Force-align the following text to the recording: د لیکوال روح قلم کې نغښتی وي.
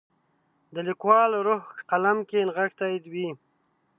د 0.73 0.75
لیکوال 0.87 1.31
روح 1.47 1.63
قلم 1.89 2.17
کې 2.29 2.39
نغښتی 2.47 2.95
وي. 3.13 3.29